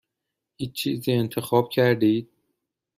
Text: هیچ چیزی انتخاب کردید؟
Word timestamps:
هیچ 0.57 0.73
چیزی 0.73 1.13
انتخاب 1.13 1.69
کردید؟ 1.69 2.29